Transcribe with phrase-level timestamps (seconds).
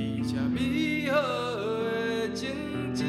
[0.00, 3.04] 一切美好的景致。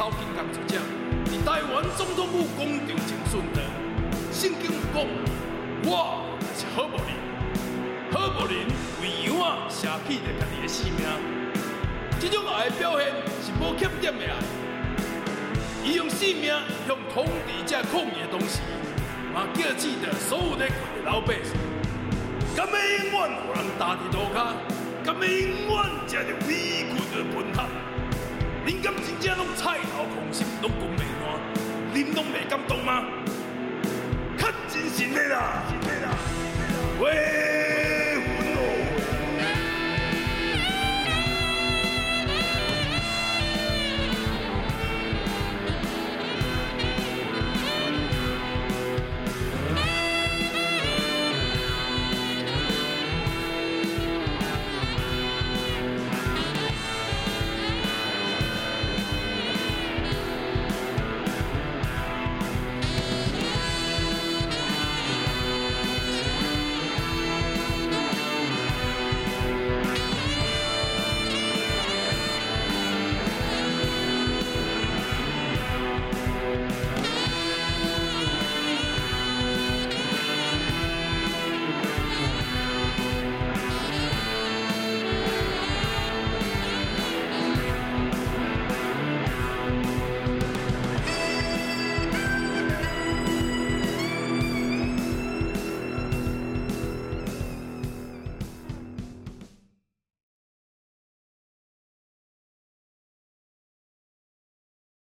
[0.00, 0.80] 草金刚出家，
[1.26, 3.60] 伫台湾总统府广场真顺的。
[4.32, 5.04] 圣经有讲，
[5.84, 6.24] 我
[6.56, 7.12] 是好无人，
[8.10, 8.64] 好无人
[9.02, 11.04] 为羊，舍弃了家己的性命。
[12.18, 13.12] 这种爱的表现
[13.44, 14.40] 是无缺点的啊！
[15.84, 16.50] 伊用性命
[16.88, 18.62] 向统治者抗议的同时，
[19.34, 20.66] 嘛叫记得所有的
[21.04, 21.52] 老百姓，
[22.56, 24.56] 甘要永远有人打伫涂骹，
[25.04, 27.68] 甘要永远食着委屈的饭盒。
[30.00, 31.38] 我狂笑都共鸣我，
[31.92, 33.04] 脸都未感动吗？
[34.38, 35.62] 看见是你啦。